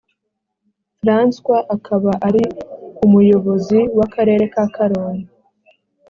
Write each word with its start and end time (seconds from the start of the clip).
francois 1.01 1.67
akaba 1.75 2.11
ari 2.27 2.43
umuyobozi 3.05 3.79
w 3.97 3.99
akarere 4.05 4.43
ka 4.53 4.65
karongi 4.75 5.29